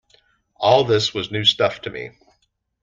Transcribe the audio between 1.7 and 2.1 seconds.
to me.